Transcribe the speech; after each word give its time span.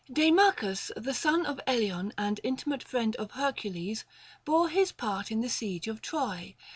Deimachus, 0.11 0.89
the 0.97 1.13
son 1.13 1.45
of 1.45 1.59
Eleon 1.67 2.11
and 2.17 2.39
intimate 2.43 2.81
friend 2.81 3.15
of 3.17 3.33
Hercules, 3.33 4.03
bore 4.45 4.67
his 4.67 4.91
part 4.91 5.29
in 5.31 5.41
the 5.41 5.47
siege 5.49 5.87
of 5.87 6.01
Troy. 6.01 6.55